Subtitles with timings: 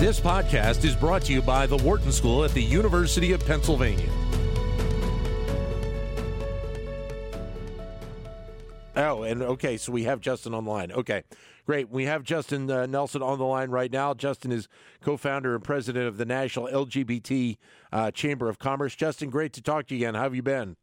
[0.00, 4.08] This podcast is brought to you by the Wharton School at the University of Pennsylvania.
[8.96, 10.90] Oh, and okay, so we have Justin on the line.
[10.90, 11.22] Okay,
[11.66, 11.90] great.
[11.90, 14.14] We have Justin uh, Nelson on the line right now.
[14.14, 14.68] Justin is
[15.02, 17.58] co founder and president of the National LGBT
[17.92, 18.94] uh, Chamber of Commerce.
[18.94, 20.14] Justin, great to talk to you again.
[20.14, 20.76] How have you been?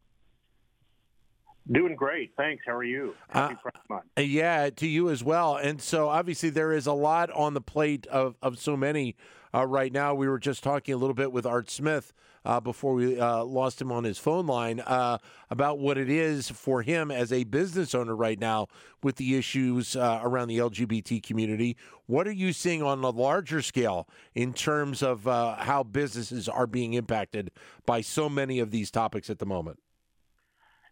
[1.72, 2.32] Doing great.
[2.38, 2.64] Thanks.
[2.66, 3.14] How are you?
[3.30, 4.04] Happy uh, Pride Month.
[4.18, 5.58] Yeah, to you as well.
[5.58, 9.16] And so obviously there is a lot on the plate of, of so many
[9.54, 10.14] uh, right now.
[10.14, 12.14] We were just talking a little bit with Art Smith
[12.46, 15.18] uh, before we uh, lost him on his phone line uh,
[15.50, 18.68] about what it is for him as a business owner right now
[19.04, 21.76] with the issues uh, around the LGBT community.
[22.06, 26.94] What are you seeing on a larger scale in terms of how businesses are being
[26.94, 27.52] impacted
[27.86, 29.80] by so many of these topics at the moment?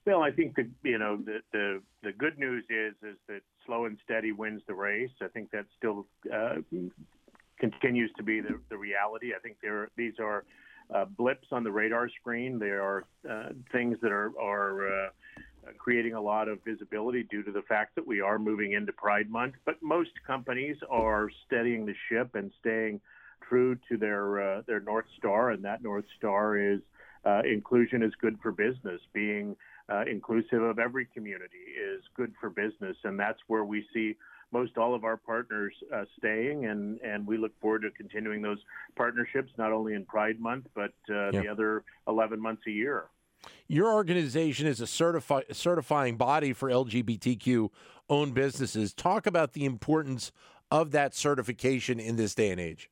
[0.06, 3.86] Well, I think that you know the, the the good news is is that slow
[3.86, 5.10] and steady wins the race.
[5.22, 6.56] I think that still uh,
[7.60, 9.32] continues to be the, the reality.
[9.36, 10.46] I think there these are
[10.94, 12.60] uh, blips on the radar screen.
[12.60, 15.10] There are uh, things that are are uh,
[15.80, 19.30] creating a lot of visibility due to the fact that we are moving into Pride
[19.30, 19.56] Month.
[19.66, 23.02] But most companies are steadying the ship and staying
[23.50, 26.82] true to their uh, their north star, and that north star is
[27.26, 29.02] uh, inclusion is good for business.
[29.14, 29.56] Being
[29.90, 34.16] uh, inclusive of every community is good for business, and that's where we see
[34.52, 38.60] most all of our partners uh, staying, and and we look forward to continuing those
[38.96, 43.06] partnerships not only in Pride Month but uh, the other 11 months a year.
[43.68, 47.70] Your organization is a certifi- certifying body for LGBTQ
[48.10, 48.94] owned businesses.
[48.94, 50.32] Talk about the importance
[50.72, 52.90] of that certification in this day and age.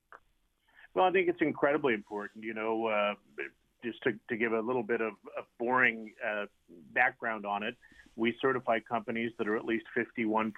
[0.93, 2.43] Well, I think it's incredibly important.
[2.43, 3.13] You know, uh,
[3.83, 6.45] just to, to give a little bit of, of boring uh,
[6.93, 7.75] background on it,
[8.15, 10.53] we certify companies that are at least 51%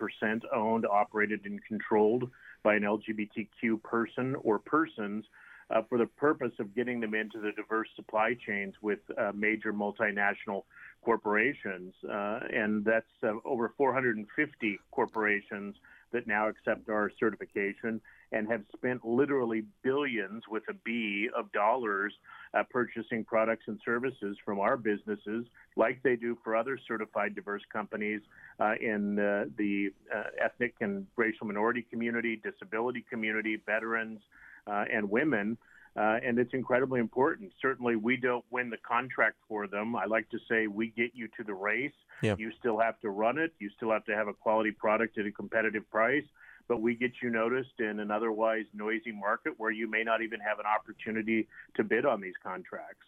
[0.53, 2.29] owned, operated, and controlled
[2.63, 5.25] by an LGBTQ person or persons
[5.69, 9.73] uh, for the purpose of getting them into the diverse supply chains with uh, major
[9.73, 10.64] multinational
[11.03, 11.93] corporations.
[12.08, 15.75] Uh, and that's uh, over 450 corporations
[16.11, 22.13] that now accept our certification and have spent literally billions with a B of dollars
[22.53, 27.64] uh, purchasing products and services from our businesses, like they do for other certified diverse
[27.71, 28.21] companies
[28.59, 34.19] uh, in uh, the uh, ethnic and racial minority community, disability community, veterans,
[34.67, 35.58] uh, and women.
[35.97, 37.53] Uh, and it's incredibly important.
[37.61, 39.95] Certainly, we don't win the contract for them.
[39.95, 41.93] I like to say we get you to the race.
[42.21, 42.35] Yeah.
[42.37, 43.53] You still have to run it.
[43.59, 46.25] You still have to have a quality product at a competitive price
[46.67, 50.39] but we get you noticed in an otherwise noisy market where you may not even
[50.39, 53.05] have an opportunity to bid on these contracts.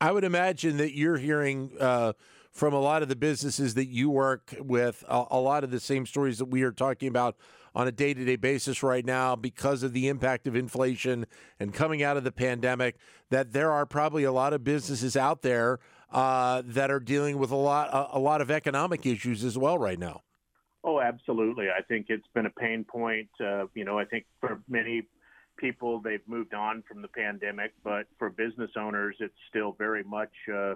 [0.00, 2.12] I would imagine that you're hearing uh,
[2.52, 5.80] from a lot of the businesses that you work with a, a lot of the
[5.80, 7.36] same stories that we are talking about
[7.74, 11.26] on a day to day basis right now because of the impact of inflation
[11.58, 12.96] and coming out of the pandemic.
[13.30, 15.80] That there are probably a lot of businesses out there
[16.12, 19.76] uh, that are dealing with a lot a, a lot of economic issues as well
[19.78, 20.22] right now.
[20.84, 21.68] Oh, absolutely.
[21.70, 23.30] I think it's been a pain point.
[23.40, 25.08] Uh, you know, I think for many
[25.56, 30.32] people, they've moved on from the pandemic, but for business owners, it's still very much
[30.52, 30.74] uh,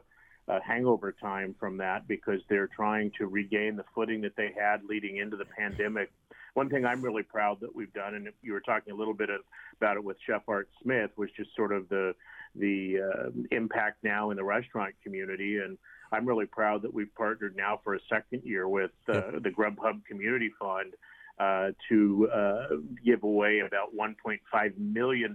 [0.49, 4.83] a hangover time from that because they're trying to regain the footing that they had
[4.89, 6.11] leading into the pandemic.
[6.55, 9.29] One thing I'm really proud that we've done, and you were talking a little bit
[9.29, 9.43] of,
[9.77, 12.15] about it with Chef Art Smith, was just sort of the
[12.55, 15.77] the uh, impact now in the restaurant community and
[16.13, 20.05] I'm really proud that we've partnered now for a second year with uh, the Grubhub
[20.07, 20.95] Community Fund
[21.39, 22.67] uh, to uh,
[23.05, 25.35] give away about $1.5 million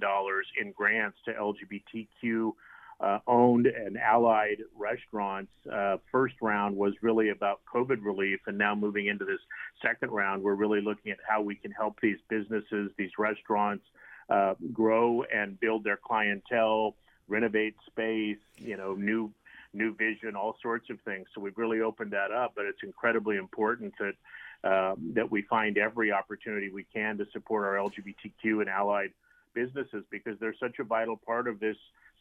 [0.60, 2.52] in grants to LGBTQ
[3.00, 5.52] uh, owned and allied restaurants.
[5.72, 9.40] Uh, first round was really about COVID relief, and now moving into this
[9.82, 13.84] second round, we're really looking at how we can help these businesses, these restaurants,
[14.30, 16.96] uh, grow and build their clientele,
[17.28, 19.32] renovate space, you know, new
[19.74, 21.28] new vision, all sorts of things.
[21.34, 24.14] So we've really opened that up, but it's incredibly important that
[24.66, 29.12] um, that we find every opportunity we can to support our LGBTQ and allied
[29.54, 31.76] businesses because they're such a vital part of this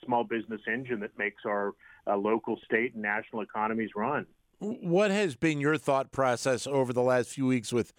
[0.05, 1.75] small business engine that makes our
[2.07, 4.27] uh, local, state, and national economies run.
[4.59, 7.93] What has been your thought process over the last few weeks with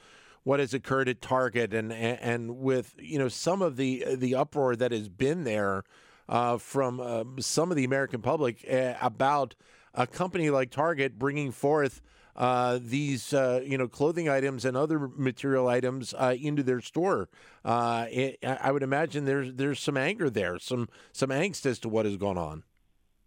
[0.43, 4.75] what has occurred at Target and and with you know some of the the uproar
[4.75, 5.83] that has been there?
[6.29, 9.55] Uh, from uh, some of the American public uh, about
[9.93, 12.01] a company like Target bringing forth
[12.35, 17.29] uh, these uh, you know clothing items and other material items uh, into their store.
[17.65, 22.05] It, I would imagine there's there's some anger there, some some angst as to what
[22.05, 22.63] has gone on.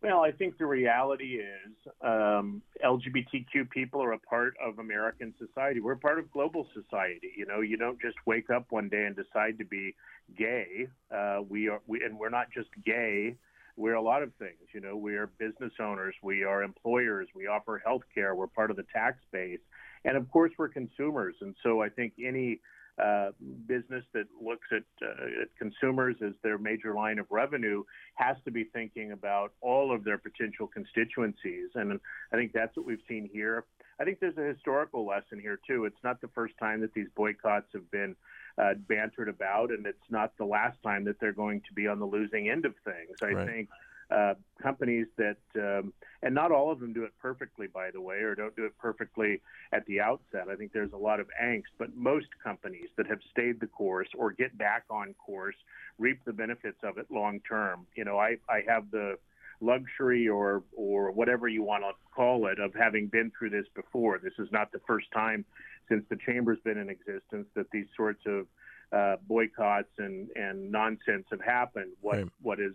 [0.06, 5.80] Well, I think the reality is um, LGBTQ people are a part of American society.
[5.80, 7.32] We're part of global society.
[7.36, 9.96] You know, you don't just wake up one day and decide to be
[10.38, 10.86] gay.
[11.12, 13.34] Uh, we are, we, and we're not just gay.
[13.76, 14.68] We're a lot of things.
[14.72, 16.14] You know, we are business owners.
[16.22, 17.26] We are employers.
[17.34, 18.36] We offer health care.
[18.36, 19.58] We're part of the tax base,
[20.04, 21.34] and of course, we're consumers.
[21.40, 22.60] And so, I think any
[23.02, 23.30] uh,
[23.66, 27.82] business that looks at, uh, at consumers as their major line of revenue
[28.14, 31.68] has to be thinking about all of their potential constituencies.
[31.74, 32.00] And
[32.32, 33.64] I think that's what we've seen here.
[34.00, 35.84] I think there's a historical lesson here, too.
[35.84, 38.16] It's not the first time that these boycotts have been
[38.58, 41.98] uh, bantered about, and it's not the last time that they're going to be on
[41.98, 43.16] the losing end of things.
[43.22, 43.46] I right.
[43.46, 43.68] think
[44.10, 45.92] uh, companies that, um,
[46.22, 48.76] and not all of them do it perfectly, by the way, or don't do it
[48.78, 49.40] perfectly
[49.72, 50.48] at the outset.
[50.50, 54.08] I think there's a lot of angst, but most companies that have stayed the course
[54.16, 55.56] or get back on course
[55.98, 57.86] reap the benefits of it long term.
[57.96, 59.18] You know, I, I have the
[59.60, 64.18] luxury or or whatever you want to call it of having been through this before.
[64.18, 65.44] This is not the first time
[65.88, 68.46] since the chamber's been in existence that these sorts of
[68.92, 71.92] uh, boycotts and, and nonsense have happened.
[72.00, 72.26] What right.
[72.42, 72.74] what is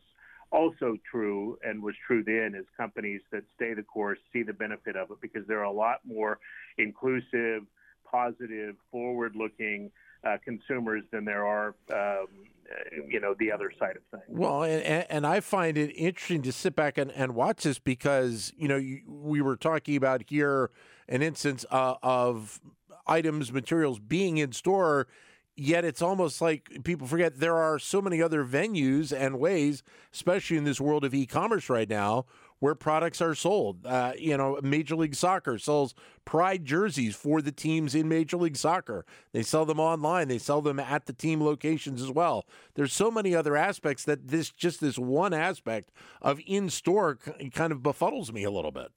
[0.51, 4.95] also true and was true then is companies that stay the course see the benefit
[4.95, 6.39] of it because they're a lot more
[6.77, 7.63] inclusive,
[8.09, 9.92] positive, forward-looking
[10.24, 12.27] uh, consumers than there are, um,
[13.07, 14.24] you know, the other side of things.
[14.27, 18.54] Well, and, and I find it interesting to sit back and, and watch this because
[18.57, 20.69] you know you, we were talking about here
[21.07, 22.62] an instance uh, of
[23.07, 25.07] items, materials being in store
[25.61, 30.57] yet it's almost like people forget there are so many other venues and ways, especially
[30.57, 32.25] in this world of e-commerce right now,
[32.59, 33.85] where products are sold.
[33.85, 35.93] Uh, you know, Major League Soccer sells
[36.25, 39.05] pride jerseys for the teams in Major League Soccer.
[39.33, 40.27] They sell them online.
[40.27, 42.45] They sell them at the team locations as well.
[42.73, 45.91] There's so many other aspects that this just this one aspect
[46.21, 47.15] of in-store
[47.53, 48.91] kind of befuddles me a little bit.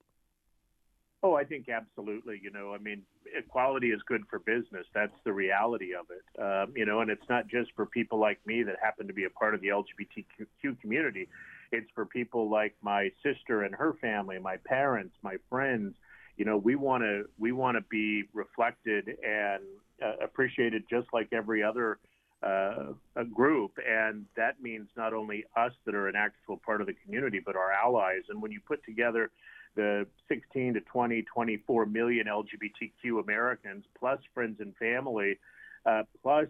[1.25, 2.39] Oh, I think absolutely.
[2.43, 3.01] You know, I mean,
[3.35, 4.87] equality is good for business.
[4.95, 6.39] That's the reality of it.
[6.39, 9.25] Um, you know, and it's not just for people like me that happen to be
[9.25, 11.27] a part of the LGBTQ community.
[11.73, 15.95] It's for people like my sister and her family, my parents, my friends.
[16.37, 19.63] You know, we want to we want to be reflected and
[20.05, 22.01] uh, appreciated just like every other
[22.43, 22.93] uh,
[23.33, 27.41] group, and that means not only us that are an actual part of the community,
[27.45, 28.23] but our allies.
[28.29, 29.31] And when you put together
[29.77, 35.39] the 16 to 20, 24 million LGBTQ Americans, plus friends and family,
[35.87, 36.49] uh, plus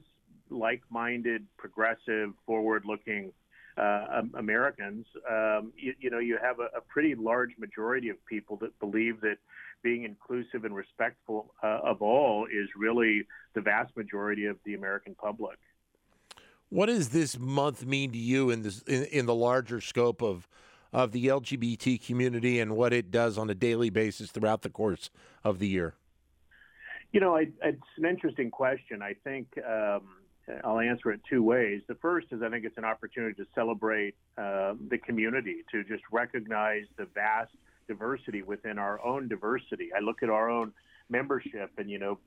[0.50, 3.32] like minded, progressive, forward looking
[3.76, 8.56] uh, Americans, um, you, you, know, you have a, a, pretty large majority of people
[8.56, 9.36] that believe that
[9.82, 15.14] being inclusive and respectful uh, of all is really the vast majority of the American
[15.16, 15.58] public.
[16.74, 20.48] What does this month mean to you in this in, in the larger scope of
[20.92, 25.08] of the LGBT community and what it does on a daily basis throughout the course
[25.44, 25.94] of the year?
[27.12, 29.02] You know, I, it's an interesting question.
[29.02, 30.02] I think um,
[30.64, 31.82] I'll answer it two ways.
[31.86, 36.02] The first is I think it's an opportunity to celebrate uh, the community, to just
[36.10, 37.52] recognize the vast
[37.86, 39.90] diversity within our own diversity.
[39.96, 40.72] I look at our own
[41.14, 41.70] membership.
[41.78, 42.18] And, you know,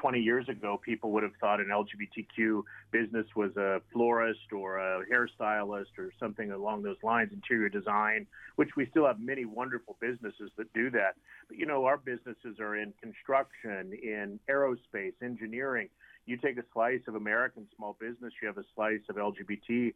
[0.00, 5.02] 20 years ago, people would have thought an LGBTQ business was a florist or a
[5.12, 8.26] hairstylist or something along those lines, interior design,
[8.56, 11.16] which we still have many wonderful businesses that do that.
[11.48, 15.90] But, you know, our businesses are in construction, in aerospace, engineering.
[16.24, 19.92] You take a slice of American small business, you have a slice of LGBT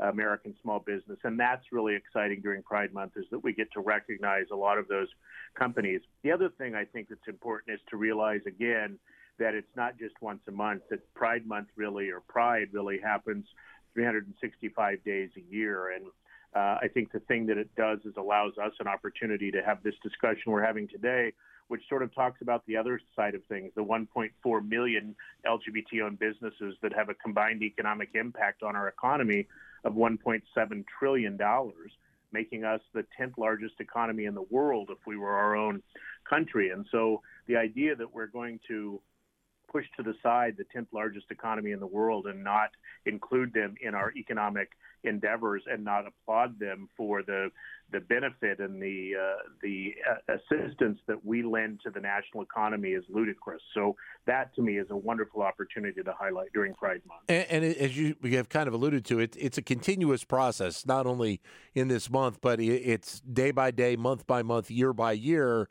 [0.00, 1.18] American small business.
[1.24, 4.78] And that's really exciting during Pride Month is that we get to recognize a lot
[4.78, 5.08] of those
[5.54, 6.00] companies.
[6.22, 8.98] The other thing I think that's important is to realize again
[9.38, 13.46] that it's not just once a month, that Pride Month really, or Pride really happens
[13.94, 15.92] 365 days a year.
[15.94, 16.06] And
[16.54, 19.82] uh, I think the thing that it does is allows us an opportunity to have
[19.82, 21.32] this discussion we're having today,
[21.68, 25.14] which sort of talks about the other side of things the 1.4 million
[25.46, 29.46] LGBT owned businesses that have a combined economic impact on our economy
[29.84, 31.38] of $1.7 trillion,
[32.32, 35.82] making us the 10th largest economy in the world if we were our own
[36.28, 36.70] country.
[36.70, 39.00] And so the idea that we're going to
[39.70, 42.70] push to the side the 10th largest economy in the world and not
[43.06, 44.70] include them in our economic
[45.04, 47.50] endeavors and not applaud them for the
[47.90, 52.90] the benefit and the uh, the uh, assistance that we lend to the national economy
[52.90, 53.62] is ludicrous.
[53.72, 53.96] So
[54.26, 57.22] that to me is a wonderful opportunity to highlight during Pride Month.
[57.28, 61.06] And, and as you have kind of alluded to, it, it's a continuous process, not
[61.06, 61.40] only
[61.74, 65.70] in this month, but it's day by day, month by month, year by year